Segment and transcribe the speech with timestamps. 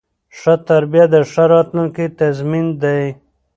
[0.37, 3.03] ښه تربیه د ښه راتلونکي تضمین دی.